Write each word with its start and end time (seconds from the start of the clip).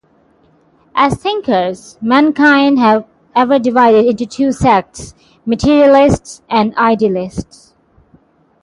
As 0.95 1.21
thinkers, 1.21 1.99
mankind 2.01 2.79
have 2.79 3.05
ever 3.35 3.59
divided 3.59 4.07
into 4.07 4.25
two 4.25 4.51
sects, 4.51 5.13
materialists 5.45 6.41
and 6.49 6.75
idealists. 6.75 7.75